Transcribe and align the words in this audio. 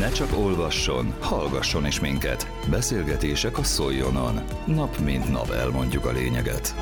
Ne 0.00 0.10
csak 0.10 0.36
olvasson, 0.38 1.14
hallgasson 1.18 1.86
is 1.86 2.00
minket. 2.00 2.50
Beszélgetések 2.70 3.58
a 3.58 3.62
Szoljonon. 3.62 4.40
Nap 4.66 4.98
mint 4.98 5.30
nap 5.30 5.50
elmondjuk 5.50 6.04
a 6.04 6.12
lényeget. 6.12 6.74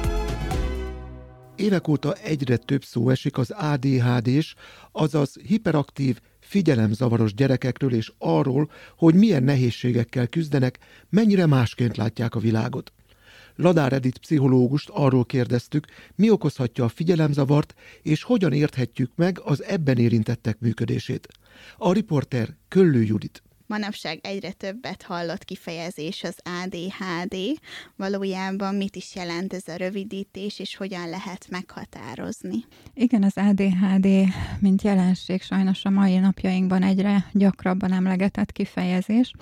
Évek 1.56 1.88
óta 1.88 2.12
egyre 2.12 2.56
több 2.56 2.84
szó 2.84 3.10
esik 3.10 3.38
az 3.38 3.50
ADHD-s, 3.50 4.54
azaz 4.92 5.36
hiperaktív, 5.46 6.20
figyelemzavaros 6.40 7.34
gyerekekről 7.34 7.94
és 7.94 8.12
arról, 8.18 8.70
hogy 8.96 9.14
milyen 9.14 9.42
nehézségekkel 9.42 10.26
küzdenek, 10.26 10.78
mennyire 11.08 11.46
másként 11.46 11.96
látják 11.96 12.34
a 12.34 12.40
világot. 12.40 12.92
Ladár 13.60 13.92
Edith 13.92 14.18
pszichológust 14.18 14.88
arról 14.88 15.24
kérdeztük, 15.24 15.86
mi 16.14 16.30
okozhatja 16.30 16.84
a 16.84 16.88
figyelemzavart, 16.88 17.74
és 18.02 18.22
hogyan 18.22 18.52
érthetjük 18.52 19.10
meg 19.14 19.40
az 19.44 19.64
ebben 19.64 19.98
érintettek 19.98 20.60
működését. 20.60 21.28
A 21.76 21.92
riporter 21.92 22.56
Köllő 22.68 23.02
Judit. 23.02 23.42
Manapság 23.68 24.18
egyre 24.22 24.52
többet 24.52 25.02
hallott 25.02 25.44
kifejezés 25.44 26.22
az 26.22 26.38
ADHD. 26.44 27.36
Valójában 27.96 28.74
mit 28.74 28.96
is 28.96 29.14
jelent 29.14 29.52
ez 29.52 29.68
a 29.68 29.76
rövidítés, 29.76 30.58
és 30.58 30.76
hogyan 30.76 31.08
lehet 31.08 31.46
meghatározni? 31.50 32.64
Igen, 32.94 33.22
az 33.22 33.36
ADHD, 33.36 34.08
mint 34.60 34.82
jelenség 34.82 35.42
sajnos 35.42 35.84
a 35.84 35.90
mai 35.90 36.18
napjainkban 36.18 36.82
egyre 36.82 37.26
gyakrabban 37.32 37.92
emlegetett 37.92 38.52
kifejezés. 38.52 39.32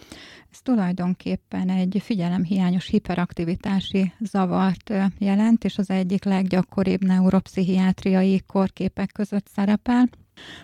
Ez 0.52 0.58
tulajdonképpen 0.62 1.68
egy 1.68 2.02
figyelemhiányos 2.04 2.86
hiperaktivitási 2.86 4.12
zavart 4.20 4.92
jelent, 5.18 5.64
és 5.64 5.78
az 5.78 5.90
egyik 5.90 6.24
leggyakoribb 6.24 7.04
neuropszichiátriai 7.04 8.42
korképek 8.46 9.12
között 9.12 9.46
szerepel. 9.54 10.08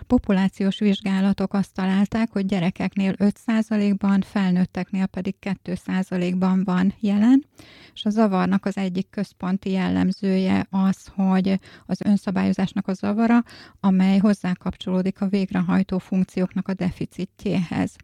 Populációs 0.07 0.79
vizsgálatok 0.79 1.53
azt 1.53 1.73
találták, 1.73 2.31
hogy 2.31 2.45
gyerekeknél 2.45 3.13
5%-ban, 3.17 4.21
felnőtteknél 4.21 5.05
pedig 5.05 5.35
2%-ban 5.41 6.63
van 6.63 6.93
jelen, 6.99 7.45
és 7.93 8.05
a 8.05 8.09
zavarnak 8.09 8.65
az 8.65 8.77
egyik 8.77 9.09
központi 9.09 9.71
jellemzője 9.71 10.67
az, 10.69 11.07
hogy 11.15 11.59
az 11.85 12.01
önszabályozásnak 12.01 12.87
a 12.87 12.93
zavara, 12.93 13.43
amely 13.79 14.17
hozzá 14.17 14.53
kapcsolódik 14.53 15.21
a 15.21 15.27
végrehajtó 15.27 15.97
funkcióknak 15.97 16.67
a 16.67 16.73
deficitjéhez. 16.73 17.95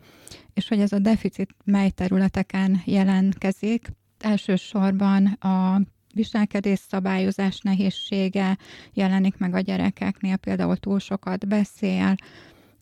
És 0.54 0.68
hogy 0.68 0.80
ez 0.80 0.92
a 0.92 1.00
deficit 1.00 1.56
mely 1.64 1.90
területeken 1.90 2.82
jelentkezik, 2.86 3.90
elsősorban 4.20 5.26
a 5.26 5.82
viselkedés 6.14 6.80
szabályozás 6.80 7.60
nehézsége 7.60 8.58
jelenik 8.94 9.38
meg 9.38 9.54
a 9.54 9.60
gyerekeknél, 9.60 10.36
például 10.36 10.78
túl 10.78 11.00
sokat 11.00 11.48
beszél, 11.48 12.16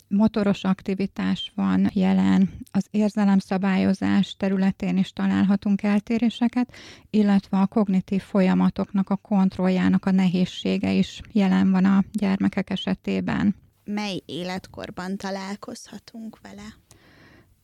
motoros 0.07 0.63
aktivitás 0.63 1.51
van 1.55 1.89
jelen, 1.93 2.49
az 2.71 2.87
érzelemszabályozás 2.91 4.35
területén 4.37 4.97
is 4.97 5.11
találhatunk 5.11 5.83
eltéréseket, 5.83 6.73
illetve 7.09 7.57
a 7.57 7.67
kognitív 7.67 8.21
folyamatoknak 8.21 9.09
a 9.09 9.15
kontrolljának 9.15 10.05
a 10.05 10.11
nehézsége 10.11 10.91
is 10.91 11.21
jelen 11.31 11.71
van 11.71 11.85
a 11.85 12.03
gyermekek 12.11 12.69
esetében. 12.69 13.55
Mely 13.83 14.21
életkorban 14.25 15.17
találkozhatunk 15.17 16.39
vele? 16.41 16.75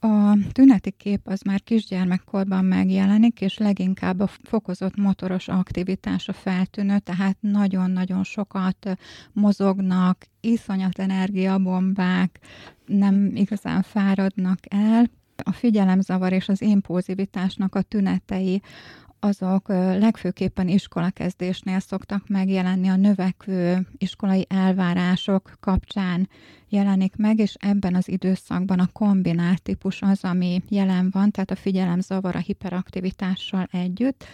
A 0.06 0.38
tüneti 0.52 0.92
kép 0.92 1.28
az 1.28 1.42
már 1.42 1.62
kisgyermekkorban 1.62 2.66
megjelenik, 2.66 3.42
és 3.42 3.58
leginkább 3.58 4.20
a 4.20 4.28
fokozott 4.28 4.96
motoros 4.96 5.48
aktivitás 5.48 6.28
a 6.28 6.34
feltűnő, 6.34 7.00
tehát 7.00 7.38
nagyon-nagyon 7.40 8.24
sokat 8.24 8.98
mozognak, 9.32 10.26
iszonyat 10.42 11.00
energiabombák, 11.00 12.40
nem 12.86 13.32
igazán 13.36 13.82
fáradnak 13.82 14.60
el. 14.70 15.10
A 15.44 15.52
figyelemzavar 15.52 16.34
és 16.34 16.50
az 16.50 16.62
impulzivitásnak 16.62 17.76
a 17.76 17.82
tünetei 17.82 18.62
azok 19.24 19.68
legfőképpen 19.68 20.68
iskolakezdésnél 20.68 21.80
szoktak 21.80 22.28
megjelenni 22.28 22.88
a 22.88 22.96
növekvő 22.96 23.88
iskolai 23.98 24.46
elvárások 24.50 25.52
kapcsán 25.60 26.30
jelenik 26.70 27.16
meg, 27.16 27.40
és 27.40 27.56
ebben 27.60 27.96
az 27.96 28.08
időszakban 28.08 28.80
a 28.80 28.90
kombinált 28.94 29.62
típus 29.62 30.02
az, 30.02 30.24
ami 30.24 30.62
jelen 30.70 31.10
van, 31.12 31.32
tehát 31.32 31.52
a 31.52 31.56
figyelemzavar 31.56 32.36
a 32.36 32.40
hiperaktivitással 32.40 33.68
együtt. 33.72 34.26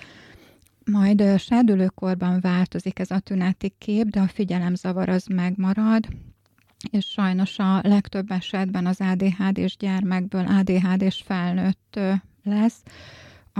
Majd 0.92 1.40
serdülőkorban 1.40 2.40
változik 2.42 3.00
ez 3.00 3.12
a 3.12 3.19
tüneti 3.19 3.74
kép, 3.78 4.06
de 4.06 4.19
a 4.19 4.28
figyelemzavar 4.28 5.09
az 5.09 5.25
megmarad, 5.25 6.08
és 6.92 7.06
sajnos 7.06 7.59
a 7.59 7.80
legtöbb 7.84 8.31
esetben 8.31 8.86
az 8.86 9.02
ADHD-s 9.02 9.78
gyermekből 9.78 10.46
ADHD-s 10.46 11.22
felnőtt 11.25 12.00
lesz, 12.44 12.84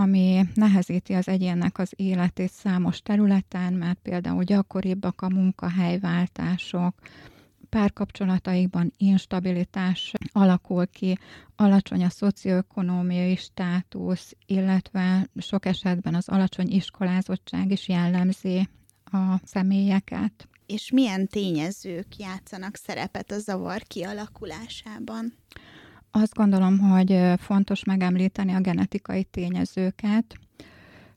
ami 0.00 0.42
nehezíti 0.54 1.12
az 1.12 1.28
egyénnek 1.28 1.78
az 1.78 1.92
életét 1.96 2.50
számos 2.50 3.00
területen, 3.00 3.72
mert 3.72 3.98
például 4.02 4.42
gyakoribbak 4.42 5.22
a 5.22 5.28
munkahelyváltások, 5.28 6.94
párkapcsolataikban 7.68 8.94
instabilitás 8.96 10.12
alakul 10.32 10.86
ki, 10.86 11.18
alacsony 11.56 12.04
a 12.04 12.08
szocioekonómiai 12.08 13.36
státusz, 13.36 14.36
illetve 14.46 15.28
sok 15.36 15.66
esetben 15.66 16.14
az 16.14 16.28
alacsony 16.28 16.68
iskolázottság 16.68 17.70
is 17.70 17.88
jellemzi 17.88 18.68
a 19.04 19.40
személyeket. 19.44 20.48
És 20.66 20.90
milyen 20.90 21.26
tényezők 21.26 22.16
játszanak 22.16 22.76
szerepet 22.76 23.30
a 23.30 23.38
zavar 23.38 23.82
kialakulásában? 23.82 25.32
Azt 26.10 26.34
gondolom, 26.34 26.78
hogy 26.78 27.20
fontos 27.38 27.84
megemlíteni 27.84 28.52
a 28.52 28.60
genetikai 28.60 29.24
tényezőket. 29.24 30.38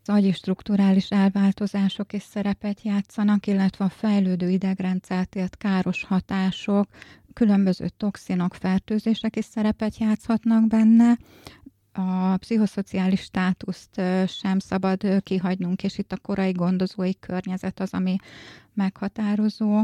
Az 0.05 0.09
agyi 0.09 0.31
strukturális 0.31 1.09
elváltozások 1.09 2.13
is 2.13 2.21
szerepet 2.21 2.81
játszanak, 2.81 3.47
illetve 3.47 3.85
a 3.85 3.89
fejlődő 3.89 4.49
idegrendszert 4.49 5.35
ért 5.35 5.57
káros 5.57 6.03
hatások, 6.03 6.87
különböző 7.33 7.89
toxinok, 7.97 8.53
fertőzések 8.53 9.35
is 9.35 9.45
szerepet 9.45 9.97
játszhatnak 9.97 10.67
benne. 10.67 11.17
A 11.91 12.37
pszichoszociális 12.37 13.21
státuszt 13.21 14.01
sem 14.27 14.59
szabad 14.59 15.23
kihagynunk, 15.23 15.83
és 15.83 15.97
itt 15.97 16.11
a 16.11 16.17
korai 16.17 16.51
gondozói 16.51 17.19
környezet 17.19 17.79
az, 17.79 17.93
ami 17.93 18.15
meghatározó 18.73 19.83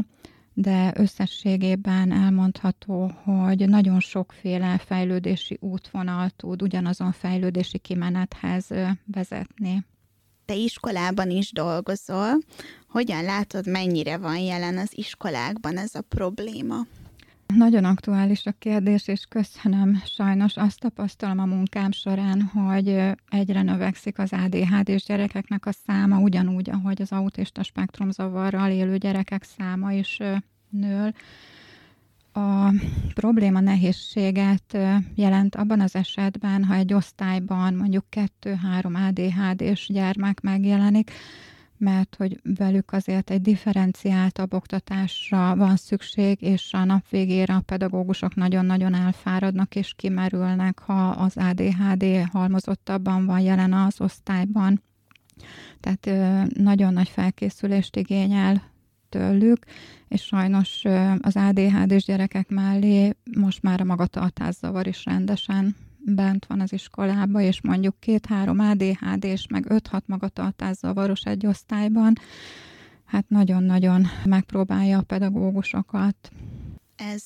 de 0.54 0.92
összességében 0.96 2.12
elmondható, 2.12 3.12
hogy 3.24 3.68
nagyon 3.68 4.00
sokféle 4.00 4.78
fejlődési 4.78 5.56
útvonal 5.60 6.30
tud 6.36 6.62
ugyanazon 6.62 7.12
fejlődési 7.12 7.78
kimenethez 7.78 8.66
vezetni. 9.06 9.84
Te 10.44 10.54
iskolában 10.54 11.30
is 11.30 11.52
dolgozol. 11.52 12.38
Hogyan 12.88 13.24
látod, 13.24 13.66
mennyire 13.66 14.16
van 14.16 14.38
jelen 14.38 14.78
az 14.78 14.90
iskolákban 14.90 15.78
ez 15.78 15.94
a 15.94 16.00
probléma? 16.00 16.76
Nagyon 17.56 17.84
aktuális 17.84 18.46
a 18.46 18.52
kérdés, 18.58 19.08
és 19.08 19.24
köszönöm. 19.28 20.02
Sajnos 20.04 20.56
azt 20.56 20.80
tapasztalom 20.80 21.38
a 21.38 21.44
munkám 21.44 21.90
során, 21.90 22.42
hogy 22.42 23.02
egyre 23.28 23.62
növekszik 23.62 24.18
az 24.18 24.32
ADHD-s 24.32 25.04
gyerekeknek 25.04 25.66
a 25.66 25.72
száma, 25.72 26.18
ugyanúgy, 26.18 26.70
ahogy 26.70 27.02
az 27.02 27.12
autista 27.12 27.62
spektrumzavarral 27.62 28.70
élő 28.70 28.96
gyerekek 28.96 29.42
száma 29.42 29.92
is 29.92 30.18
nől. 30.68 31.12
A 32.32 32.72
probléma 33.14 33.60
nehézséget 33.60 34.78
jelent 35.14 35.54
abban 35.54 35.80
az 35.80 35.94
esetben, 35.94 36.64
ha 36.64 36.74
egy 36.74 36.94
osztályban 36.94 37.74
mondjuk 37.74 38.04
2-3 38.40 39.08
ADHD-s 39.08 39.88
gyermek 39.92 40.40
megjelenik, 40.40 41.10
mert 41.80 42.14
hogy 42.18 42.40
velük 42.58 42.92
azért 42.92 43.30
egy 43.30 43.40
differenciáltabb 43.40 44.54
oktatásra 44.54 45.56
van 45.56 45.76
szükség, 45.76 46.42
és 46.42 46.72
a 46.72 46.84
nap 46.84 47.08
végére 47.08 47.54
a 47.54 47.60
pedagógusok 47.60 48.34
nagyon-nagyon 48.34 48.94
elfáradnak 48.94 49.74
és 49.76 49.94
kimerülnek, 49.96 50.78
ha 50.78 51.08
az 51.08 51.36
ADHD 51.36 52.04
halmozottabban 52.32 53.26
van 53.26 53.40
jelen 53.40 53.72
az 53.72 54.00
osztályban. 54.00 54.82
Tehát 55.80 56.20
nagyon 56.56 56.92
nagy 56.92 57.08
felkészülést 57.08 57.96
igényel 57.96 58.62
tőlük, 59.08 59.64
és 60.08 60.22
sajnos 60.22 60.84
az 61.20 61.36
ADHD-s 61.36 62.04
gyerekek 62.04 62.48
mellé 62.48 63.12
most 63.38 63.62
már 63.62 63.80
a 63.80 63.84
magatartászavar 63.84 64.86
is 64.86 65.04
rendesen 65.04 65.76
bent 66.04 66.46
van 66.46 66.60
az 66.60 66.72
iskolába, 66.72 67.40
és 67.40 67.60
mondjuk 67.60 68.00
két-három 68.00 68.58
ADHD 68.58 69.24
és 69.24 69.46
meg 69.46 69.64
5-6 69.68 70.00
magatartászavaros 70.06 71.22
egy 71.22 71.46
osztályban, 71.46 72.12
hát 73.04 73.28
nagyon-nagyon 73.28 74.06
megpróbálja 74.24 74.98
a 74.98 75.02
pedagógusokat. 75.02 76.30
Ez 76.96 77.24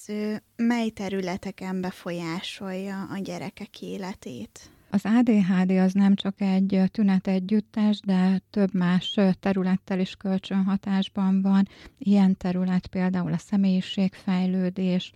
mely 0.56 0.88
területeken 0.88 1.80
befolyásolja 1.80 3.06
a 3.10 3.18
gyerekek 3.18 3.82
életét? 3.82 4.70
Az 4.90 5.04
ADHD 5.04 5.70
az 5.70 5.92
nem 5.92 6.14
csak 6.14 6.40
egy 6.40 6.82
tünet 6.90 7.26
együttes, 7.26 8.00
de 8.00 8.40
több 8.50 8.74
más 8.74 9.18
területtel 9.40 10.00
is 10.00 10.14
kölcsönhatásban 10.14 11.42
van. 11.42 11.68
Ilyen 11.98 12.36
terület 12.36 12.86
például 12.86 13.32
a 13.32 13.38
személyiségfejlődés, 13.38 15.12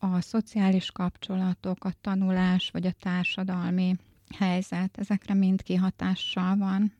a 0.00 0.20
szociális 0.20 0.90
kapcsolatok, 0.90 1.84
a 1.84 1.92
tanulás 2.00 2.70
vagy 2.70 2.86
a 2.86 2.94
társadalmi 3.00 3.96
helyzet, 4.38 4.98
ezekre 4.98 5.34
mind 5.34 5.62
kihatással 5.62 6.56
van. 6.56 6.92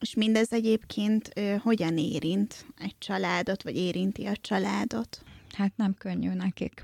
És 0.00 0.14
mindez 0.14 0.52
egyébként 0.52 1.30
ö, 1.34 1.54
hogyan 1.62 1.98
érint 1.98 2.66
egy 2.78 2.94
családot, 2.98 3.62
vagy 3.62 3.76
érinti 3.76 4.26
a 4.26 4.36
családot? 4.36 5.22
Hát 5.56 5.72
nem 5.76 5.94
könnyű 5.94 6.32
nekik. 6.32 6.82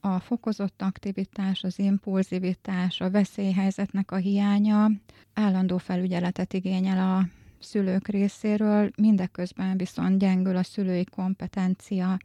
A 0.00 0.18
fokozott 0.18 0.82
aktivitás, 0.82 1.62
az 1.62 1.78
impulzivitás, 1.78 3.00
a 3.00 3.10
veszélyhelyzetnek 3.10 4.10
a 4.10 4.16
hiánya 4.16 4.90
állandó 5.34 5.78
felügyeletet 5.78 6.52
igényel 6.52 7.16
a 7.16 7.28
szülők 7.60 8.08
részéről, 8.08 8.90
mindeközben 8.96 9.76
viszont 9.76 10.18
gyengül 10.18 10.56
a 10.56 10.62
szülői 10.62 11.04
kompetencia. 11.04 12.18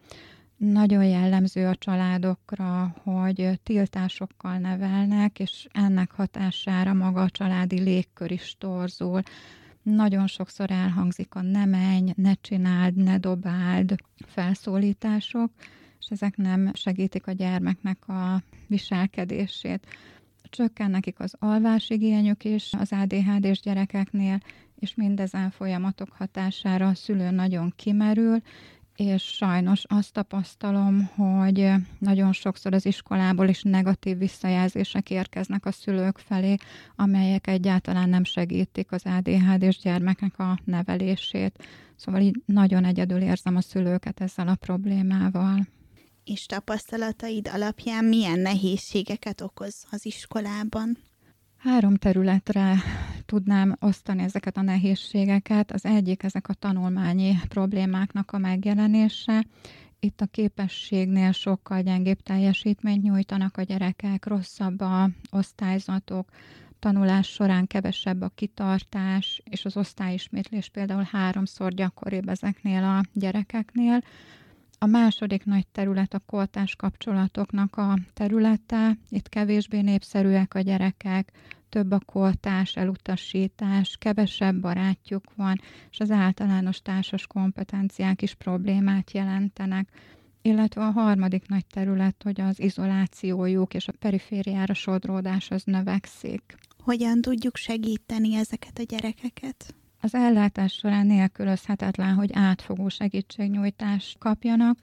Nagyon 0.72 1.06
jellemző 1.06 1.68
a 1.68 1.76
családokra, 1.76 2.96
hogy 3.04 3.60
tiltásokkal 3.64 4.58
nevelnek, 4.58 5.40
és 5.40 5.68
ennek 5.72 6.12
hatására 6.12 6.94
maga 6.94 7.22
a 7.22 7.30
családi 7.30 7.80
légkör 7.80 8.32
is 8.32 8.56
torzul. 8.58 9.22
Nagyon 9.82 10.28
sokszor 10.28 10.72
elhangzik 10.72 11.36
a 11.36 11.42
ne 11.42 11.66
menj, 11.66 12.12
ne 12.16 12.34
csináld, 12.34 12.96
ne 12.96 13.18
dobáld 13.18 13.96
felszólítások, 14.28 15.52
és 16.00 16.08
ezek 16.10 16.38
nem 16.38 16.72
segítik 16.74 17.28
a 17.28 17.32
gyermeknek 17.32 18.08
a 18.08 18.42
viselkedését. 18.68 19.88
Csökken 20.44 20.92
nekik 20.92 21.20
az 21.20 21.36
alvásigényük 21.40 22.44
is 22.44 22.74
az 22.80 22.92
ADHD-s 22.92 23.60
gyerekeknél, 23.62 24.40
és 24.76 24.96
mindezen 24.96 25.52
folyamatok 25.52 26.10
hatására 26.12 26.88
a 26.88 26.96
szülő 26.96 27.30
nagyon 27.30 27.74
kimerül, 27.76 28.42
és 28.96 29.24
sajnos 29.24 29.84
azt 29.88 30.14
tapasztalom, 30.14 31.06
hogy 31.06 31.72
nagyon 32.00 32.34
sokszor 32.34 32.74
az 32.74 32.86
iskolából 32.86 33.48
is 33.48 33.62
negatív 33.62 34.18
visszajelzések 34.18 35.10
érkeznek 35.10 35.66
a 35.66 35.72
szülők 35.72 36.18
felé, 36.18 36.56
amelyek 36.96 37.48
egyáltalán 37.48 38.10
nem 38.10 38.24
segítik 38.24 38.92
az 38.92 39.02
ADHD-s 39.06 39.78
gyermekek 39.78 40.40
a 40.40 40.60
nevelését. 40.64 41.64
Szóval 41.96 42.22
így 42.22 42.42
nagyon 42.46 42.86
egyedül 42.86 43.22
érzem 43.22 43.56
a 43.56 43.62
szülőket 43.62 44.22
ezzel 44.22 44.48
a 44.48 44.56
problémával. 44.56 45.68
És 46.24 46.46
tapasztalataid 46.46 47.48
alapján 47.48 48.06
milyen 48.06 48.40
nehézségeket 48.40 49.42
okoz 49.42 49.86
az 49.92 50.06
iskolában? 50.06 50.98
Három 51.64 51.96
területre 51.96 52.76
tudnám 53.26 53.76
osztani 53.80 54.24
ezeket 54.24 54.58
a 54.58 54.62
nehézségeket. 54.62 55.72
Az 55.72 55.86
egyik 55.86 56.24
ezek 56.24 56.48
a 56.50 56.54
tanulmányi 56.54 57.36
problémáknak 57.48 58.32
a 58.32 58.38
megjelenése. 58.38 59.46
Itt 60.00 60.22
a 60.22 60.26
képességnél 60.26 61.32
sokkal 61.32 61.82
gyengébb 61.82 62.20
teljesítményt 62.20 63.04
nyújtanak 63.04 63.58
a 63.58 63.62
gyerekek, 63.62 64.26
rosszabb 64.26 64.80
a 64.80 65.10
osztályzatok, 65.32 66.30
tanulás 66.80 67.28
során 67.28 67.68
kevesebb 67.68 68.22
a 68.22 68.32
kitartás, 68.36 69.42
és 69.50 69.66
az 69.66 69.78
osztályismétlés 69.78 70.70
például 70.70 71.08
háromszor 71.12 71.74
gyakoribb 71.74 72.30
ezeknél 72.30 72.84
a 72.84 73.04
gyerekeknél. 73.14 74.04
A 74.84 74.86
második 74.86 75.46
nagy 75.46 75.68
terület 75.68 76.14
a 76.14 76.20
koltás 76.26 76.76
kapcsolatoknak 76.76 77.76
a 77.76 77.98
területe. 78.14 78.98
Itt 79.10 79.30
kevésbé 79.30 79.82
népszerűek 79.82 80.54
a 80.54 80.60
gyerekek, 80.60 81.32
több 81.70 81.92
a 81.92 82.00
koltás, 82.06 82.76
elutasítás, 82.76 83.96
kevesebb 84.00 84.56
barátjuk 84.56 85.24
van, 85.36 85.60
és 85.92 86.00
az 86.00 86.12
általános 86.12 86.82
társas 86.82 87.28
kompetenciák 87.28 88.22
is 88.22 88.34
problémát 88.34 89.12
jelentenek 89.12 89.90
illetve 90.42 90.82
a 90.82 90.92
harmadik 90.92 91.48
nagy 91.48 91.66
terület, 91.66 92.24
hogy 92.24 92.42
az 92.42 92.60
izolációjuk 92.60 93.74
és 93.74 93.88
a 93.88 93.94
perifériára 94.00 94.74
sodródás 94.74 95.52
az 95.52 95.64
növekszik. 95.64 96.58
Hogyan 96.78 97.22
tudjuk 97.22 97.56
segíteni 97.56 98.36
ezeket 98.36 98.80
a 98.80 98.84
gyerekeket? 98.84 99.76
Az 100.04 100.16
ellátás 100.16 100.74
során 100.74 101.06
nélkülözhetetlen, 101.06 102.14
hogy 102.14 102.30
átfogó 102.34 102.90
segítségnyújtást 102.90 104.18
kapjanak, 104.18 104.78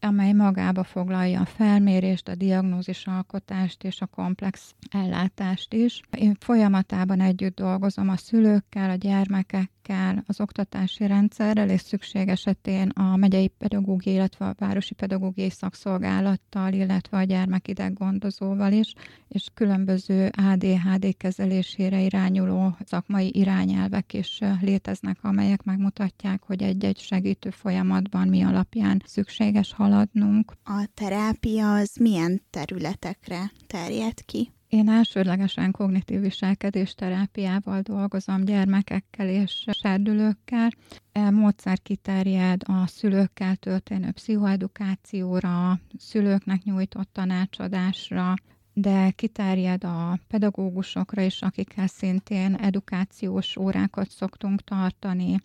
amely 0.00 0.32
magába 0.32 0.84
foglalja 0.84 1.40
a 1.40 1.44
felmérést, 1.44 2.28
a 2.28 2.34
diagnózis 2.34 3.06
alkotást 3.06 3.84
és 3.84 4.00
a 4.00 4.06
komplex 4.06 4.74
ellátást 4.90 5.74
is. 5.74 6.00
Én 6.10 6.36
folyamatában 6.40 7.20
együtt 7.20 7.54
dolgozom 7.54 8.08
a 8.08 8.16
szülőkkel, 8.16 8.90
a 8.90 8.94
gyermekekkel, 8.94 9.73
gyerekekkel, 9.84 10.24
az 10.26 10.40
oktatási 10.40 11.06
rendszerrel, 11.06 11.68
és 11.68 11.80
szükség 11.80 12.28
esetén 12.28 12.88
a 12.88 13.16
megyei 13.16 13.48
pedagógiai, 13.48 14.14
illetve 14.14 14.46
a 14.46 14.54
városi 14.58 14.94
pedagógiai 14.94 15.50
szakszolgálattal, 15.50 16.72
illetve 16.72 17.18
a 17.18 17.22
gyermekideggondozóval 17.22 18.72
is, 18.72 18.94
és 19.28 19.46
különböző 19.54 20.30
ADHD 20.36 21.16
kezelésére 21.16 22.00
irányuló 22.00 22.76
szakmai 22.84 23.30
irányelvek 23.32 24.12
is 24.12 24.38
léteznek, 24.60 25.18
amelyek 25.22 25.62
megmutatják, 25.62 26.42
hogy 26.42 26.62
egy-egy 26.62 26.98
segítő 26.98 27.50
folyamatban 27.50 28.28
mi 28.28 28.42
alapján 28.42 29.02
szükséges 29.06 29.72
haladnunk. 29.72 30.52
A 30.64 30.88
terápia 30.94 31.74
az 31.74 31.96
milyen 32.00 32.42
területekre 32.50 33.52
terjed 33.66 34.24
ki? 34.24 34.52
Én 34.74 34.88
elsődlegesen 34.88 35.70
kognitív 35.70 36.20
viselkedés 36.20 36.94
terápiával 36.94 37.80
dolgozom 37.80 38.44
gyermekekkel 38.44 39.28
és 39.28 39.64
serdülőkkel. 39.70 40.70
E 41.12 41.30
módszer 41.30 41.82
kiterjed 41.82 42.62
a 42.66 42.86
szülőkkel 42.86 43.56
történő 43.56 44.10
pszichoedukációra, 44.10 45.80
szülőknek 45.98 46.62
nyújtott 46.62 47.12
tanácsadásra, 47.12 48.34
de 48.72 49.10
kiterjed 49.10 49.84
a 49.84 50.18
pedagógusokra 50.28 51.22
is, 51.22 51.42
akikkel 51.42 51.86
szintén 51.86 52.54
edukációs 52.54 53.56
órákat 53.56 54.10
szoktunk 54.10 54.60
tartani, 54.64 55.40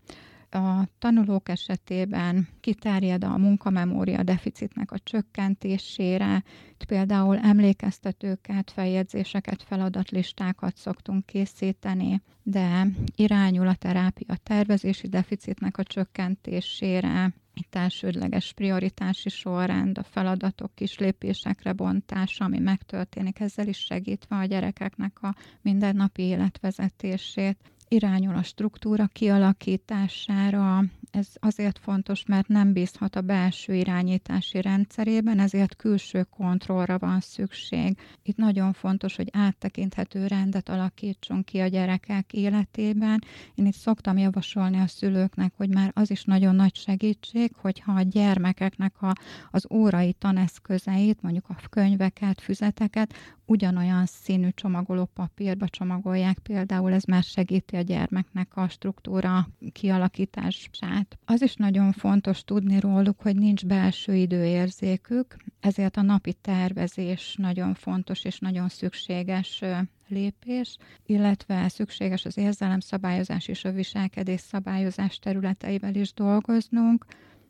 a 0.56 0.88
tanulók 1.00 1.50
esetében 1.50 2.48
kiterjed 2.60 3.24
a 3.24 3.38
munkamemória 3.38 4.24
deficitnek 4.24 4.92
a 4.92 5.00
csökkentésére, 5.00 6.44
Itt 6.72 6.86
például 6.86 7.38
emlékeztetőket, 7.38 8.72
feljegyzéseket, 8.72 9.64
feladatlistákat 9.64 10.78
szoktunk 10.78 11.26
készíteni, 11.26 12.22
de 12.44 12.88
irányul 13.16 13.68
a 13.68 13.76
terápia 13.76 14.36
tervezési 14.44 15.08
deficitnek 15.08 15.78
a 15.78 15.84
csökkentésére, 15.84 17.34
itt 17.54 17.76
elsődleges 17.76 18.54
prioritási 18.54 19.30
sorrend, 19.30 19.98
a 19.98 20.04
feladatok 20.04 20.76
kis 20.76 20.98
lépésekre 20.98 21.74
bontása, 21.74 22.46
ami 22.46 22.60
megtörténik, 22.60 23.40
ezzel 23.40 23.68
is 23.68 23.78
segítve 23.78 24.36
a 24.36 24.46
gyerekeknek 24.46 25.22
a 25.22 25.36
mindennapi 25.62 26.22
életvezetését 26.22 27.58
irányul 27.90 28.36
a 28.36 28.44
struktúra 28.44 29.08
kialakítására. 29.08 30.84
Ez 31.12 31.28
azért 31.34 31.80
fontos, 31.80 32.26
mert 32.26 32.48
nem 32.48 32.74
bízhat 32.74 33.16
a 33.16 33.22
belső 33.22 33.74
irányítási 33.74 34.62
rendszerében, 34.62 35.40
ezért 35.40 35.76
külső 35.76 36.24
kontrollra 36.24 36.98
van 36.98 37.20
szükség. 37.20 37.98
Itt 38.24 38.38
nagyon 38.38 38.74
fontos, 38.74 39.16
hogy 39.16 39.30
áttekinthető 39.32 40.28
rendet 40.28 40.70
alakítson 40.70 41.44
ki 41.44 41.60
a 41.60 41.68
gyerekek 41.68 42.34
életében. 42.34 43.24
Én 43.56 43.66
itt 43.66 43.74
szoktam 43.74 44.18
javasolni 44.18 44.80
a 44.80 44.88
szülőknek, 44.88 45.54
hogy 45.56 45.70
már 45.70 45.92
az 45.94 46.12
is 46.12 46.24
nagyon 46.24 46.56
nagy 46.56 46.76
segítség, 46.76 47.52
hogyha 47.56 47.92
a 47.92 48.02
gyermekeknek 48.02 49.02
a, 49.02 49.14
az 49.52 49.66
órai 49.72 50.14
taneszközeit, 50.14 51.22
mondjuk 51.22 51.46
a 51.50 51.56
könyveket, 51.70 52.42
füzeteket 52.42 53.14
ugyanolyan 53.50 54.06
színű 54.06 54.50
csomagoló 54.54 55.06
papírba 55.14 55.68
csomagolják, 55.68 56.40
például 56.40 56.94
ez 56.94 57.04
már 57.04 57.24
segíti 57.24 57.76
a 57.76 57.82
gyermeknek 57.82 58.56
a 58.56 58.68
struktúra 58.68 59.48
kialakítását. 59.72 61.18
Az 61.26 61.42
is 61.42 61.56
nagyon 61.56 61.92
fontos 61.92 62.44
tudni 62.44 62.80
róluk, 62.80 63.22
hogy 63.22 63.36
nincs 63.36 63.66
belső 63.66 64.16
időérzékük, 64.16 65.36
ezért 65.60 65.98
a 65.98 66.02
napi 66.02 66.34
tervezés 66.34 67.36
nagyon 67.38 67.74
fontos 67.74 68.24
és 68.24 68.40
nagyon 68.40 68.70
szükséges 68.70 69.64
lépés, 70.08 70.78
illetve 71.06 71.68
szükséges 71.68 72.26
az 72.26 72.38
érzelemszabályozás 72.38 73.48
és 73.48 73.66
a 73.66 73.72
viselkedés 73.72 74.42
szabályozás 74.42 75.20
területeivel 75.20 75.96
is 75.96 76.14
dolgoznunk. 76.14 77.06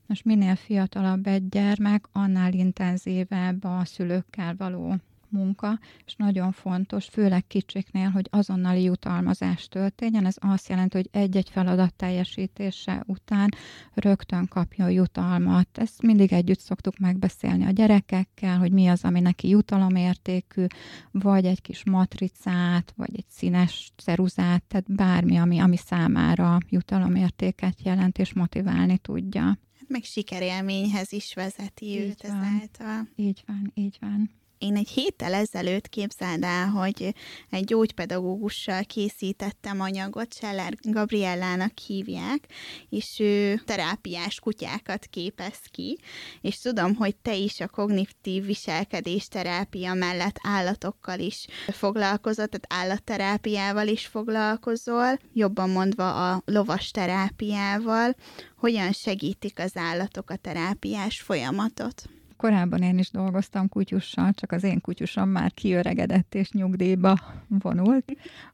Most 0.05 0.25
minél 0.25 0.55
fiatalabb 0.55 1.27
egy 1.27 1.49
gyermek, 1.49 2.05
annál 2.11 2.53
intenzívebb 2.53 3.63
a 3.63 3.81
szülőkkel 3.85 4.55
való 4.57 4.95
munka, 5.31 5.79
és 6.05 6.15
nagyon 6.15 6.51
fontos, 6.51 7.05
főleg 7.05 7.47
kicsiknél, 7.47 8.09
hogy 8.09 8.27
azonnali 8.29 8.83
jutalmazás 8.83 9.67
történjen. 9.67 10.25
Ez 10.25 10.35
azt 10.39 10.69
jelenti, 10.69 10.97
hogy 10.97 11.09
egy-egy 11.11 11.49
feladat 11.49 11.93
teljesítése 11.93 13.03
után 13.07 13.49
rögtön 13.93 14.47
kapja 14.47 14.85
a 14.85 14.89
jutalmat. 14.89 15.67
Ezt 15.73 16.01
mindig 16.01 16.33
együtt 16.33 16.59
szoktuk 16.59 16.97
megbeszélni 16.97 17.65
a 17.65 17.71
gyerekekkel, 17.71 18.57
hogy 18.57 18.71
mi 18.71 18.87
az, 18.87 19.03
ami 19.03 19.19
neki 19.19 19.47
jutalomértékű, 19.47 20.65
vagy 21.11 21.45
egy 21.45 21.61
kis 21.61 21.83
matricát, 21.85 22.93
vagy 22.95 23.15
egy 23.15 23.29
színes 23.29 23.91
ceruzát, 23.95 24.63
tehát 24.63 24.93
bármi, 24.95 25.37
ami, 25.37 25.59
ami 25.59 25.77
számára 25.77 26.57
jutalomértéket 26.69 27.81
jelent 27.83 28.17
és 28.17 28.33
motiválni 28.33 28.97
tudja. 28.97 29.57
meg 29.87 30.03
sikerélményhez 30.03 31.11
is 31.11 31.33
vezeti 31.33 31.85
így 31.85 31.97
őt 31.97 32.27
van. 32.27 32.31
ezáltal. 32.31 33.07
Így 33.15 33.43
van, 33.47 33.71
így 33.73 33.97
van. 34.01 34.29
Én 34.59 34.75
egy 34.75 34.89
héttel 34.89 35.33
ezelőtt 35.33 35.89
képzeld 35.89 36.43
el, 36.43 36.67
hogy 36.67 37.13
egy 37.49 37.63
gyógypedagógussal 37.63 38.83
készítettem 38.83 39.81
anyagot, 39.81 40.33
Scheller 40.33 40.73
Gabriellának 40.81 41.77
hívják, 41.77 42.47
és 42.89 43.19
ő 43.19 43.61
terápiás 43.65 44.39
kutyákat 44.39 45.05
képez 45.05 45.59
ki, 45.71 45.97
és 46.41 46.59
tudom, 46.59 46.95
hogy 46.95 47.15
te 47.15 47.35
is 47.35 47.59
a 47.59 47.67
kognitív 47.67 48.45
viselkedés 48.45 49.27
terápia 49.27 49.93
mellett 49.93 50.39
állatokkal 50.43 51.19
is 51.19 51.47
foglalkozol, 51.67 52.47
tehát 52.47 52.83
állatterápiával 52.83 53.87
is 53.87 54.05
foglalkozol, 54.05 55.19
jobban 55.33 55.69
mondva 55.69 56.31
a 56.31 56.41
lovas 56.45 56.91
terápiával. 56.91 58.15
Hogyan 58.57 58.91
segítik 58.91 59.59
az 59.59 59.77
állatok 59.77 60.29
a 60.29 60.35
terápiás 60.35 61.21
folyamatot? 61.21 62.18
Korábban 62.39 62.81
én 62.81 62.97
is 62.97 63.11
dolgoztam 63.11 63.69
kutyussal, 63.69 64.33
csak 64.33 64.51
az 64.51 64.63
én 64.63 64.81
kutyusom 64.81 65.29
már 65.29 65.53
kiöregedett 65.53 66.35
és 66.35 66.51
nyugdíjba 66.51 67.19
vonult, 67.47 68.11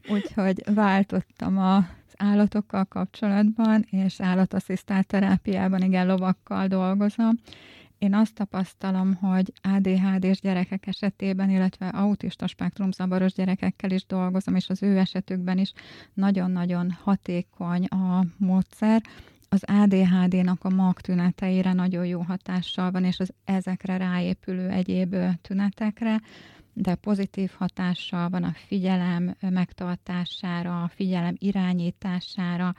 úgyhogy 0.09 0.63
váltottam 0.73 1.57
az 1.57 1.83
állatokkal 2.17 2.85
kapcsolatban, 2.85 3.85
és 3.89 4.21
állatasszisztált 4.21 5.07
terápiában, 5.07 5.81
igen, 5.81 6.07
lovakkal 6.07 6.67
dolgozom. 6.67 7.39
Én 7.97 8.13
azt 8.13 8.33
tapasztalom, 8.33 9.13
hogy 9.13 9.53
ADHD-s 9.61 10.39
gyerekek 10.39 10.87
esetében, 10.87 11.49
illetve 11.49 11.87
autista 11.87 12.47
spektrum 12.47 12.91
zavaros 12.91 13.33
gyerekekkel 13.33 13.91
is 13.91 14.05
dolgozom, 14.05 14.55
és 14.55 14.69
az 14.69 14.83
ő 14.83 14.97
esetükben 14.97 15.57
is 15.57 15.73
nagyon-nagyon 16.13 16.91
hatékony 17.03 17.85
a 17.85 18.25
módszer, 18.37 19.01
az 19.55 19.63
ADHD-nak 19.67 20.63
a 20.63 20.69
mag 20.69 21.01
tüneteire 21.01 21.73
nagyon 21.73 22.05
jó 22.05 22.21
hatással 22.21 22.91
van, 22.91 23.03
és 23.03 23.19
az 23.19 23.33
ezekre 23.43 23.97
ráépülő 23.97 24.69
egyéb 24.69 25.15
tünetekre, 25.41 26.21
de 26.73 26.95
pozitív 26.95 27.51
hatással 27.57 28.29
van 28.29 28.43
a 28.43 28.53
figyelem 28.67 29.35
megtartására, 29.39 30.83
a 30.83 30.87
figyelem 30.87 31.35
irányítására, 31.37 32.75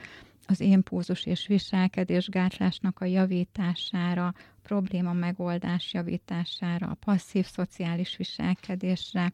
az 0.47 0.61
impulzus 0.61 1.27
és 1.27 1.47
viselkedés 1.47 2.29
gátlásnak 2.29 3.01
a 3.01 3.05
javítására, 3.05 4.35
probléma 4.63 5.13
megoldás 5.13 5.93
javítására, 5.93 6.87
a 6.87 6.97
passzív 7.05 7.47
szociális 7.47 8.17
viselkedésre, 8.17 9.33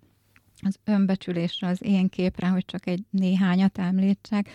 az 0.60 0.78
önbecsülésre, 0.84 1.66
az 1.68 1.82
én 1.84 2.08
képre, 2.08 2.48
hogy 2.48 2.64
csak 2.64 2.86
egy 2.86 3.04
néhányat 3.10 3.78
említsek, 3.78 4.48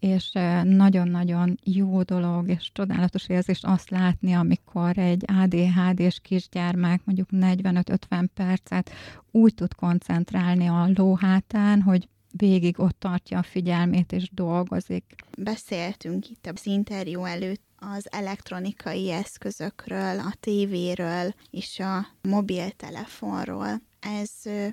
és 0.00 0.30
nagyon-nagyon 0.62 1.58
jó 1.64 2.02
dolog, 2.02 2.48
és 2.48 2.70
csodálatos 2.72 3.28
érzés 3.28 3.62
azt 3.62 3.90
látni, 3.90 4.32
amikor 4.32 4.98
egy 4.98 5.24
ADHD-s 5.26 6.20
kisgyermek 6.20 7.00
mondjuk 7.04 7.28
45-50 7.32 8.28
percet 8.34 8.90
úgy 9.30 9.54
tud 9.54 9.74
koncentrálni 9.74 10.66
a 10.66 10.90
lóhátán, 10.94 11.82
hogy 11.82 12.08
végig 12.30 12.80
ott 12.80 12.98
tartja 12.98 13.38
a 13.38 13.42
figyelmét 13.42 14.12
és 14.12 14.30
dolgozik. 14.32 15.14
Beszéltünk 15.38 16.30
itt 16.30 16.46
az 16.54 16.66
interjú 16.66 17.24
előtt 17.24 17.66
az 17.76 18.12
elektronikai 18.12 19.10
eszközökről, 19.10 20.18
a 20.18 20.32
tévéről 20.40 21.34
és 21.50 21.78
a 21.80 22.06
mobiltelefonról. 22.22 23.80
Ez 24.00 24.30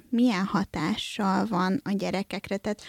milyen 0.10 0.46
hatással 0.46 1.46
van 1.46 1.82
a 1.84 1.92
gyerekekre? 1.92 2.58
Tehát 2.58 2.82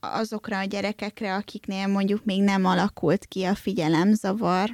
azokra 0.00 0.58
a 0.58 0.64
gyerekekre, 0.64 1.34
akiknél 1.34 1.86
mondjuk 1.86 2.24
még 2.24 2.42
nem 2.42 2.64
alakult 2.64 3.24
ki 3.24 3.44
a 3.44 3.54
figyelemzavar? 3.54 4.70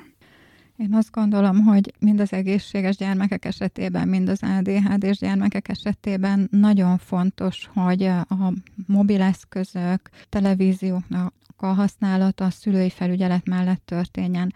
Én 0.76 0.94
azt 0.94 1.10
gondolom, 1.10 1.64
hogy 1.64 1.92
mind 1.98 2.20
az 2.20 2.32
egészséges 2.32 2.96
gyermekek 2.96 3.44
esetében, 3.44 4.08
mind 4.08 4.28
az 4.28 4.40
ADHD-s 4.42 5.18
gyermekek 5.18 5.68
esetében 5.68 6.48
nagyon 6.50 6.98
fontos, 6.98 7.70
hogy 7.74 8.02
a 8.02 8.52
mobileszközök, 8.86 10.10
televízióknak 10.28 11.32
a 11.56 11.66
használata 11.66 12.44
a 12.44 12.50
szülői 12.50 12.90
felügyelet 12.90 13.46
mellett 13.46 13.82
történjen 13.84 14.52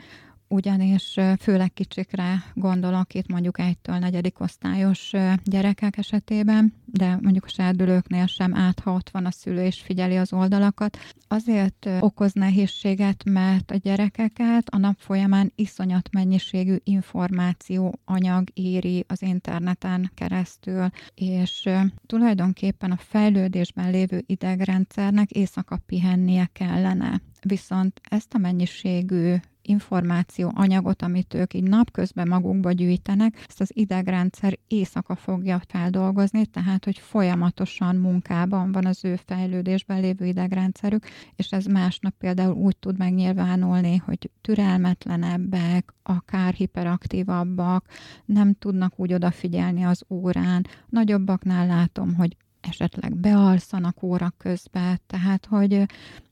ugyanis 0.49 1.15
főleg 1.41 1.73
kicsikre 1.73 2.45
gondolok 2.55 3.15
itt 3.15 3.29
mondjuk 3.29 3.59
egytől 3.59 3.97
negyedik 3.97 4.41
osztályos 4.41 5.13
gyerekek 5.45 5.97
esetében, 5.97 6.75
de 6.85 7.19
mondjuk 7.23 7.45
a 7.45 7.49
serdülőknél 7.49 8.27
sem 8.27 8.55
át, 8.55 8.81
ha 8.81 8.93
ott 8.93 9.11
van 9.11 9.27
a 9.27 9.31
szülő 9.31 9.65
és 9.65 9.81
figyeli 9.81 10.17
az 10.17 10.33
oldalakat. 10.33 10.99
Azért 11.29 11.89
okoz 12.01 12.33
nehézséget, 12.33 13.25
mert 13.25 13.71
a 13.71 13.77
gyerekeket 13.77 14.69
a 14.69 14.79
nap 14.79 14.97
folyamán 14.99 15.53
iszonyat 15.55 16.09
mennyiségű 16.13 16.77
információ 16.85 17.99
anyag 18.05 18.49
éri 18.55 19.05
az 19.09 19.23
interneten 19.23 20.11
keresztül, 20.15 20.89
és 21.15 21.69
tulajdonképpen 22.07 22.91
a 22.91 22.97
fejlődésben 22.97 23.91
lévő 23.91 24.23
idegrendszernek 24.27 25.31
éjszaka 25.31 25.77
pihennie 25.87 26.49
kellene. 26.53 27.21
Viszont 27.43 28.01
ezt 28.11 28.35
a 28.35 28.39
mennyiségű 28.39 29.35
információ, 29.69 30.53
anyagot, 30.55 31.03
amit 31.03 31.35
ők 31.35 31.55
így 31.55 31.63
napközben 31.63 32.29
magukba 32.29 32.73
gyűjtenek, 32.73 33.45
ezt 33.49 33.61
az 33.61 33.71
idegrendszer 33.75 34.59
éjszaka 34.67 35.15
fogja 35.15 35.61
feldolgozni, 35.69 36.47
tehát, 36.47 36.85
hogy 36.85 36.99
folyamatosan 36.99 37.97
munkában 37.97 38.73
van 38.73 38.87
az 38.87 39.05
ő 39.05 39.19
fejlődésben 39.25 40.01
lévő 40.01 40.27
idegrendszerük, 40.27 41.07
és 41.37 41.51
ez 41.51 41.65
másnap 41.65 42.15
például 42.19 42.55
úgy 42.55 42.77
tud 42.77 42.99
megnyilvánulni, 42.99 43.97
hogy 43.97 44.31
türelmetlenebbek, 44.41 45.95
akár 46.03 46.55
hiperaktívabbak, 46.55 47.87
nem 48.25 48.55
tudnak 48.55 48.93
úgy 48.97 49.13
odafigyelni 49.13 49.83
az 49.83 50.05
órán. 50.09 50.67
Nagyobbaknál 50.89 51.67
látom, 51.67 52.15
hogy 52.15 52.37
esetleg 52.69 53.17
bealszanak 53.17 54.03
óra 54.03 54.33
közben, 54.39 55.01
tehát 55.07 55.47
hogy 55.47 55.83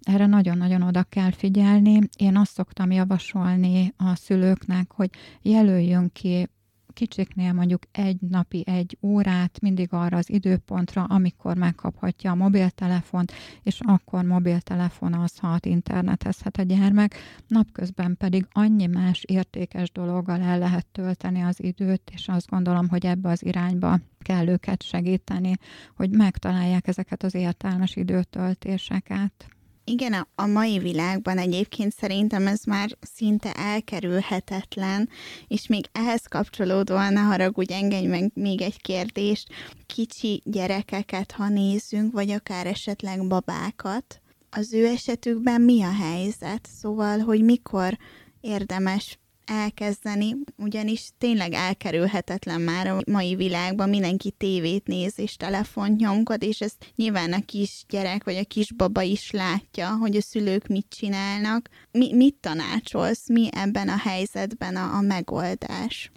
erre 0.03 0.27
nagyon-nagyon 0.27 0.83
oda 0.83 1.03
kell 1.03 1.31
figyelni. 1.31 1.99
Én 2.17 2.37
azt 2.37 2.53
szoktam 2.53 2.91
javasolni 2.91 3.95
a 3.97 4.15
szülőknek, 4.15 4.93
hogy 4.93 5.11
jelöljön 5.43 6.11
ki 6.13 6.49
kicsiknél 6.97 7.53
mondjuk 7.53 7.83
egy 7.93 8.21
napi 8.21 8.63
egy 8.67 8.99
órát 9.03 9.61
mindig 9.61 9.93
arra 9.93 10.17
az 10.17 10.31
időpontra, 10.31 11.05
amikor 11.05 11.57
megkaphatja 11.57 12.31
a 12.31 12.35
mobiltelefont, 12.35 13.33
és 13.63 13.81
akkor 13.87 14.25
mobiltelefonozhat, 14.25 15.67
internetezhet 15.67 16.57
a 16.57 16.63
gyermek, 16.63 17.15
napközben 17.49 18.17
pedig 18.17 18.47
annyi 18.53 18.87
más 18.87 19.23
értékes 19.23 19.91
dologgal 19.93 20.41
el 20.41 20.59
lehet 20.59 20.87
tölteni 20.87 21.41
az 21.43 21.63
időt, 21.63 22.11
és 22.13 22.29
azt 22.29 22.51
gondolom, 22.51 22.89
hogy 22.89 23.07
ebbe 23.07 23.29
az 23.29 23.45
irányba 23.45 23.99
kell 24.19 24.49
őket 24.49 24.83
segíteni, 24.83 25.53
hogy 25.97 26.11
megtalálják 26.11 26.89
ezeket 26.89 27.23
az 27.23 27.35
értelmes 27.35 27.97
időtöltéseket. 27.97 29.56
Igen, 29.89 30.27
a, 30.35 30.47
mai 30.47 30.79
világban 30.79 31.39
egyébként 31.39 31.93
szerintem 31.93 32.47
ez 32.47 32.65
már 32.65 32.97
szinte 33.15 33.53
elkerülhetetlen, 33.53 35.09
és 35.49 35.67
még 35.67 35.85
ehhez 35.93 36.23
kapcsolódóan 36.27 37.13
ne 37.13 37.21
haragudj, 37.21 37.73
engedj 37.73 38.07
meg 38.07 38.31
még 38.35 38.61
egy 38.61 38.81
kérdést. 38.81 39.49
Kicsi 39.87 40.43
gyerekeket, 40.45 41.33
ha 41.33 41.49
nézzünk, 41.49 42.13
vagy 42.13 42.31
akár 42.31 42.67
esetleg 42.67 43.27
babákat, 43.27 44.21
az 44.51 44.73
ő 44.73 44.87
esetükben 44.87 45.61
mi 45.61 45.83
a 45.83 45.93
helyzet? 45.93 46.69
Szóval, 46.81 47.19
hogy 47.19 47.43
mikor 47.43 47.99
érdemes 48.41 49.19
elkezdeni, 49.47 50.37
ugyanis 50.57 51.11
tényleg 51.19 51.53
elkerülhetetlen 51.53 52.61
már 52.61 52.87
a 52.87 52.99
mai 53.11 53.35
világban, 53.35 53.89
mindenki 53.89 54.31
tévét 54.31 54.87
néz 54.87 55.19
és 55.19 55.37
telefont 55.37 56.01
nyomkod, 56.01 56.43
és 56.43 56.61
ezt 56.61 56.93
nyilván 56.97 57.33
a 57.33 57.45
kisgyerek 57.45 58.25
vagy 58.25 58.37
a 58.37 58.45
kisbaba 58.45 59.03
is 59.03 59.31
látja, 59.31 59.97
hogy 59.97 60.17
a 60.17 60.21
szülők 60.21 60.67
mit 60.67 60.87
csinálnak. 60.89 61.69
Mi, 61.91 62.15
mit 62.15 62.35
tanácsolsz? 62.35 63.29
Mi 63.29 63.49
ebben 63.53 63.89
a 63.89 63.97
helyzetben 63.97 64.77
a, 64.77 64.95
a 64.97 65.01
megoldás? 65.01 66.11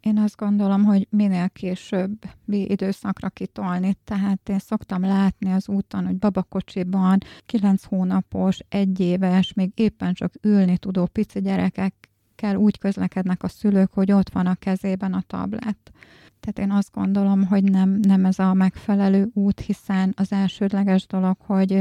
Én 0.00 0.18
azt 0.18 0.36
gondolom, 0.36 0.84
hogy 0.84 1.06
minél 1.10 1.48
később 1.48 2.12
időszakra 2.46 3.28
kitolni. 3.28 3.96
Tehát 4.04 4.48
én 4.48 4.58
szoktam 4.58 5.02
látni 5.02 5.52
az 5.52 5.68
úton, 5.68 6.06
hogy 6.06 6.16
babakocsiban 6.16 7.18
kilenc 7.46 7.84
hónapos, 7.84 8.58
egyéves, 8.68 9.52
még 9.52 9.70
éppen 9.74 10.14
csak 10.14 10.32
ülni 10.42 10.78
tudó 10.78 11.06
pici 11.06 11.40
gyerekek 11.40 11.94
gyerekekkel 12.44 12.56
úgy 12.56 12.78
közlekednek 12.78 13.42
a 13.42 13.48
szülők, 13.48 13.92
hogy 13.92 14.12
ott 14.12 14.30
van 14.30 14.46
a 14.46 14.54
kezében 14.54 15.12
a 15.12 15.22
tablet. 15.26 15.92
Tehát 16.40 16.58
én 16.58 16.70
azt 16.70 16.92
gondolom, 16.92 17.46
hogy 17.46 17.64
nem, 17.64 17.98
nem 18.02 18.24
ez 18.24 18.38
a 18.38 18.54
megfelelő 18.54 19.30
út, 19.34 19.60
hiszen 19.60 20.12
az 20.16 20.32
elsődleges 20.32 21.06
dolog, 21.06 21.36
hogy 21.38 21.72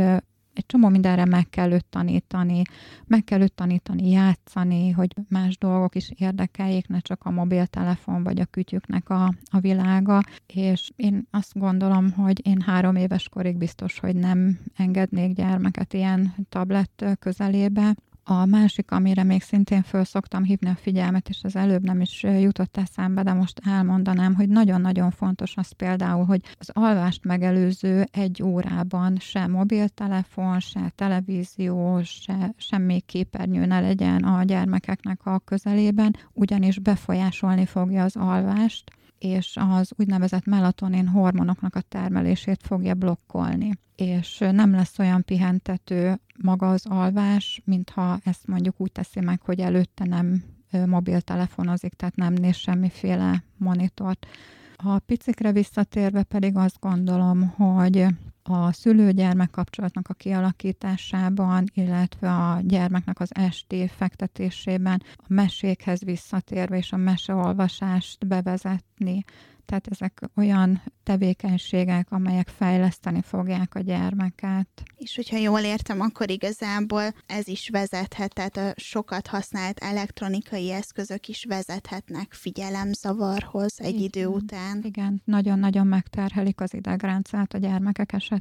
egy 0.53 0.65
csomó 0.65 0.89
mindenre 0.89 1.25
meg 1.25 1.50
kell 1.50 1.72
őt 1.72 1.86
tanítani, 1.86 2.62
meg 3.05 3.24
kell 3.24 3.41
őt 3.41 3.53
tanítani 3.53 4.10
játszani, 4.10 4.91
hogy 4.91 5.13
más 5.29 5.58
dolgok 5.58 5.96
is 5.96 6.12
érdekeljék, 6.15 6.88
ne 6.88 7.00
csak 7.00 7.24
a 7.24 7.32
mobiltelefon 7.32 8.24
vagy 8.24 8.39
a 8.39 8.46
kütyüknek 8.46 9.10
a, 9.10 9.34
a 9.51 9.60
világa, 9.60 10.22
és 10.46 10.91
én 10.96 11.27
azt 11.32 11.60
gondolom, 11.60 12.12
hogy 12.12 12.48
én 12.48 12.62
három 12.62 12.96
éves 12.96 13.29
korig 13.29 13.58
biztos, 13.58 14.00
hogy 14.00 14.15
nem 14.15 14.60
engednék 14.75 15.34
gyermeket 15.34 15.93
ilyen 15.93 16.34
tablet 16.50 17.17
közelébe, 17.20 17.96
A 18.25 18.46
másik, 18.46 18.92
amire 18.92 19.24
még 19.24 19.42
szintén 19.42 19.82
föl 19.82 20.03
szoktam 20.03 20.44
hívni 20.44 20.70
a 20.70 20.75
figyelmet, 20.75 21.30
és 21.30 21.39
az 21.44 21.56
előbb 21.56 21.84
nem 21.84 22.01
is 22.01 22.24
jutott 22.24 22.77
eszembe, 22.77 23.24
de 23.24 23.34
most 23.34 23.62
elmondanám, 23.65 24.36
hogy 24.36 24.50
nagyon-nagyon 24.50 25.12
fontos 25.12 25.53
az 25.58 25.72
például, 25.72 26.25
hogy 26.25 26.42
az 26.60 26.70
alvást 26.74 27.24
megelőző 27.24 28.06
egy 28.12 28.44
órában 28.44 29.18
se 29.20 29.48
mobiltelefon, 29.48 30.60
se 30.60 30.92
televízió, 30.96 32.01
se 32.03 32.53
semmi 32.58 33.00
képernyő 33.00 33.65
ne 33.65 33.80
legyen 33.80 34.24
a 34.24 34.44
gyermekeknek 34.44 35.25
a 35.25 35.39
közelében, 35.39 36.15
ugyanis 36.34 36.80
befolyásolni 36.80 37.65
fogja 37.65 38.03
az 38.03 38.15
alvást, 38.15 38.92
és 39.24 39.58
az 39.60 39.92
úgynevezett 39.98 40.46
melatonin 40.46 41.08
hormonoknak 41.08 41.75
a 41.75 41.82
termelését 41.82 42.62
fogja 42.63 42.94
blokkolni. 42.94 43.72
És 43.96 44.38
nem 44.51 44.72
lesz 44.72 45.00
olyan 45.00 45.24
pihentető 45.24 46.20
maga 46.44 46.70
az 46.70 46.86
alvás, 46.86 47.62
mintha 47.65 48.20
ezt 48.24 48.48
mondjuk 48.48 48.75
úgy 48.77 48.92
teszi 48.92 49.20
meg, 49.20 49.42
hogy 49.42 49.60
előtte 49.60 50.06
nem 50.06 50.44
mobiltelefonozik, 50.86 51.94
tehát 51.94 52.15
nem 52.15 52.34
néz 52.34 52.56
semmiféle 52.56 53.44
monitort. 53.58 54.27
A 54.75 55.00
picikre 55.00 55.51
visszatérve 55.51 56.24
pedig 56.24 56.56
azt 56.56 56.80
gondolom, 56.80 57.48
hogy 57.48 58.06
a 58.43 58.71
szülő-gyermek 58.71 59.50
kapcsolatnak 59.50 60.07
a 60.09 60.13
kialakításában, 60.13 61.65
illetve 61.73 62.31
a 62.31 62.59
gyermeknek 62.62 63.19
az 63.19 63.29
esti 63.35 63.88
fektetésében, 63.88 65.03
a 65.15 65.25
mesékhez 65.27 66.03
visszatérve 66.03 66.77
és 66.77 66.91
a 66.91 66.97
meseolvasást 66.97 68.27
bevezetni, 68.27 69.23
tehát 69.65 69.88
ezek 69.88 70.21
olyan 70.35 70.81
tevékenységek, 71.03 72.12
amelyek 72.12 72.47
fejleszteni 72.47 73.21
fogják 73.21 73.75
a 73.75 73.79
gyermeket. 73.79 74.67
És 74.95 75.15
hogyha 75.15 75.38
jól 75.38 75.59
értem, 75.59 76.00
akkor 76.01 76.29
igazából 76.29 77.03
ez 77.25 77.47
is 77.47 77.69
vezethet, 77.69 78.33
tehát 78.33 78.57
a 78.57 78.73
sokat 78.75 79.27
használt 79.27 79.79
elektronikai 79.79 80.71
eszközök 80.71 81.27
is 81.27 81.45
vezethetnek 81.47 82.33
figyelemzavarhoz 82.33 83.73
egy 83.79 83.89
igen, 83.89 84.03
idő 84.03 84.25
után. 84.25 84.81
Igen, 84.83 85.21
nagyon-nagyon 85.25 85.88
megterhelik 85.88 86.62
az 86.62 86.73
idegrendszert 86.73 87.53
a 87.53 87.57
gyermekek 87.57 88.13
esetében. 88.13 88.33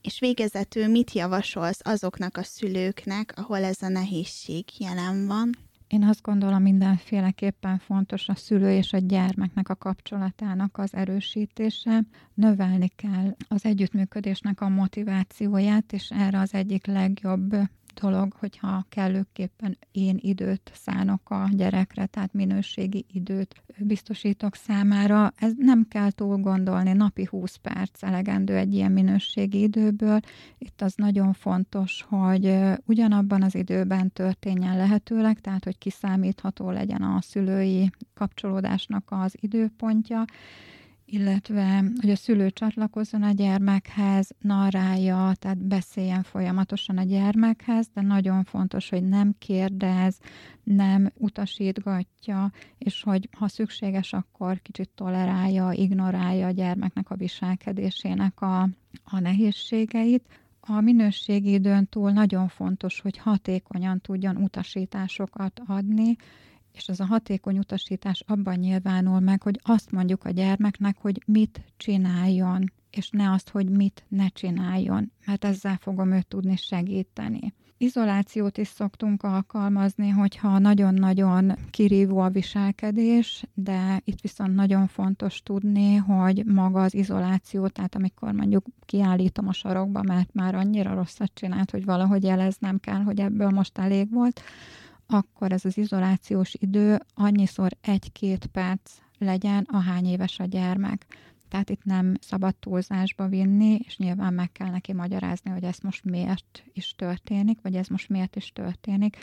És 0.00 0.20
végezetül 0.20 0.86
mit 0.86 1.12
javasolsz 1.12 1.80
azoknak 1.82 2.36
a 2.36 2.42
szülőknek, 2.42 3.32
ahol 3.36 3.64
ez 3.64 3.82
a 3.82 3.88
nehézség 3.88 4.64
jelen 4.78 5.26
van? 5.26 5.50
Én 5.88 6.02
azt 6.04 6.22
gondolom, 6.22 6.62
mindenféleképpen 6.62 7.78
fontos 7.78 8.28
a 8.28 8.34
szülő 8.34 8.70
és 8.70 8.92
a 8.92 8.98
gyermeknek 8.98 9.68
a 9.68 9.74
kapcsolatának 9.74 10.78
az 10.78 10.94
erősítése. 10.94 12.00
Növelni 12.34 12.88
kell 12.96 13.36
az 13.48 13.64
együttműködésnek 13.64 14.60
a 14.60 14.68
motivációját, 14.68 15.92
és 15.92 16.10
erre 16.10 16.40
az 16.40 16.54
egyik 16.54 16.86
legjobb 16.86 17.56
dolog, 18.00 18.32
hogyha 18.32 18.86
kellőképpen 18.88 19.78
én 19.92 20.18
időt 20.20 20.70
szánok 20.74 21.30
a 21.30 21.48
gyerekre, 21.52 22.06
tehát 22.06 22.32
minőségi 22.32 23.04
időt 23.12 23.62
biztosítok 23.78 24.54
számára. 24.54 25.32
Ez 25.36 25.52
nem 25.56 25.88
kell 25.88 26.10
túl 26.10 26.36
gondolni, 26.36 26.92
napi 26.92 27.24
20 27.30 27.56
perc 27.56 28.02
elegendő 28.02 28.56
egy 28.56 28.74
ilyen 28.74 28.92
minőségi 28.92 29.60
időből. 29.60 30.20
Itt 30.58 30.82
az 30.82 30.94
nagyon 30.96 31.32
fontos, 31.32 32.04
hogy 32.08 32.58
ugyanabban 32.84 33.42
az 33.42 33.54
időben 33.54 34.12
történjen 34.12 34.76
lehetőleg, 34.76 35.40
tehát 35.40 35.64
hogy 35.64 35.78
kiszámítható 35.78 36.70
legyen 36.70 37.02
a 37.02 37.20
szülői 37.20 37.90
kapcsolódásnak 38.14 39.04
az 39.10 39.34
időpontja, 39.40 40.24
illetve 41.06 41.84
hogy 42.00 42.10
a 42.10 42.16
szülő 42.16 42.50
csatlakozzon 42.50 43.22
a 43.22 43.32
gyermekhez, 43.32 44.30
narrálja, 44.38 45.32
tehát 45.38 45.58
beszéljen 45.58 46.22
folyamatosan 46.22 46.98
a 46.98 47.02
gyermekhez, 47.02 47.88
de 47.94 48.00
nagyon 48.00 48.44
fontos, 48.44 48.88
hogy 48.88 49.04
nem 49.04 49.34
kérdez, 49.38 50.18
nem 50.62 51.10
utasítgatja, 51.14 52.52
és 52.78 53.02
hogy 53.02 53.28
ha 53.38 53.48
szükséges, 53.48 54.12
akkor 54.12 54.62
kicsit 54.62 54.90
tolerálja, 54.94 55.72
ignorálja 55.72 56.46
a 56.46 56.50
gyermeknek 56.50 57.10
a 57.10 57.16
viselkedésének 57.16 58.40
a, 58.40 58.62
a 59.04 59.18
nehézségeit. 59.20 60.24
A 60.60 60.80
minőségi 60.80 61.52
időn 61.52 61.88
túl 61.88 62.10
nagyon 62.10 62.48
fontos, 62.48 63.00
hogy 63.00 63.18
hatékonyan 63.18 64.00
tudjon 64.00 64.36
utasításokat 64.36 65.60
adni, 65.66 66.16
és 66.74 66.88
az 66.88 67.00
a 67.00 67.04
hatékony 67.04 67.58
utasítás 67.58 68.22
abban 68.26 68.54
nyilvánul 68.54 69.20
meg, 69.20 69.42
hogy 69.42 69.60
azt 69.62 69.90
mondjuk 69.90 70.24
a 70.24 70.30
gyermeknek, 70.30 70.96
hogy 70.98 71.22
mit 71.26 71.60
csináljon, 71.76 72.72
és 72.90 73.10
ne 73.10 73.30
azt, 73.30 73.48
hogy 73.48 73.68
mit 73.68 74.04
ne 74.08 74.28
csináljon, 74.28 75.12
mert 75.26 75.44
ezzel 75.44 75.76
fogom 75.76 76.12
őt 76.12 76.26
tudni 76.26 76.56
segíteni. 76.56 77.54
Izolációt 77.76 78.58
is 78.58 78.68
szoktunk 78.68 79.22
alkalmazni, 79.22 80.08
hogyha 80.08 80.58
nagyon-nagyon 80.58 81.52
kirívó 81.70 82.18
a 82.18 82.28
viselkedés, 82.28 83.44
de 83.54 84.00
itt 84.04 84.20
viszont 84.20 84.54
nagyon 84.54 84.86
fontos 84.86 85.42
tudni, 85.42 85.94
hogy 85.94 86.44
maga 86.44 86.82
az 86.82 86.94
izoláció, 86.94 87.68
tehát 87.68 87.94
amikor 87.94 88.32
mondjuk 88.32 88.66
kiállítom 88.86 89.48
a 89.48 89.52
sarokba, 89.52 90.02
mert 90.02 90.32
már 90.32 90.54
annyira 90.54 90.94
rosszat 90.94 91.30
csinált, 91.34 91.70
hogy 91.70 91.84
valahogy 91.84 92.22
jeleznem 92.22 92.80
kell, 92.80 93.02
hogy 93.02 93.20
ebből 93.20 93.50
most 93.50 93.78
elég 93.78 94.10
volt, 94.10 94.40
akkor 95.06 95.52
ez 95.52 95.64
az 95.64 95.76
izolációs 95.76 96.54
idő 96.54 96.98
annyiszor 97.14 97.70
egy-két 97.80 98.46
perc 98.46 98.92
legyen, 99.18 99.66
ahány 99.70 100.06
éves 100.06 100.38
a 100.38 100.44
gyermek. 100.44 101.06
Tehát 101.48 101.70
itt 101.70 101.84
nem 101.84 102.14
szabad 102.20 102.54
túlzásba 102.56 103.28
vinni, 103.28 103.78
és 103.84 103.96
nyilván 103.96 104.34
meg 104.34 104.52
kell 104.52 104.70
neki 104.70 104.92
magyarázni, 104.92 105.50
hogy 105.50 105.64
ez 105.64 105.78
most 105.82 106.04
miért 106.04 106.64
is 106.72 106.94
történik, 106.96 107.58
vagy 107.62 107.74
ez 107.74 107.86
most 107.86 108.08
miért 108.08 108.36
is 108.36 108.52
történik 108.52 109.16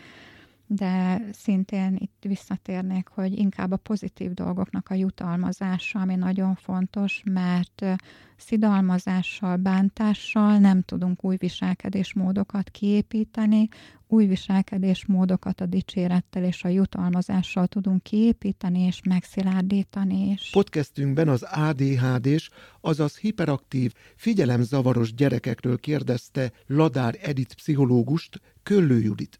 de 0.74 1.22
szintén 1.32 1.96
itt 2.00 2.24
visszatérnék, 2.28 3.08
hogy 3.08 3.38
inkább 3.38 3.72
a 3.72 3.78
pozitív 3.78 4.34
dolgoknak 4.34 4.90
a 4.90 4.94
jutalmazása, 4.94 6.00
ami 6.00 6.16
nagyon 6.16 6.56
fontos, 6.56 7.22
mert 7.32 7.86
szidalmazással, 8.38 9.56
bántással 9.56 10.58
nem 10.58 10.82
tudunk 10.82 11.24
új 11.24 11.36
viselkedésmódokat 11.36 12.70
kiépíteni, 12.70 13.68
új 14.08 14.26
viselkedésmódokat 14.26 15.62
a 15.62 15.66
dicsérettel 15.66 16.44
és 16.44 16.64
a 16.64 16.68
jutalmazással 16.68 17.68
tudunk 17.68 18.04
kiépíteni 18.04 18.80
és 18.80 19.00
megszilárdítani 19.10 20.30
is. 20.30 20.50
Podcastünkben 20.52 21.28
az 21.28 21.44
ADHD-s, 21.44 22.50
azaz 22.82 23.18
hiperaktív, 23.18 23.94
figyelemzavaros 24.16 25.14
gyerekekről 25.14 25.80
kérdezte 25.80 26.52
Ladár 26.68 27.18
Edith 27.22 27.56
pszichológust, 27.56 28.42
Köllő 28.64 29.00
Judit. 29.00 29.40